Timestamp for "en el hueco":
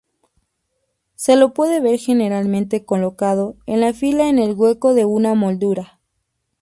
4.29-4.95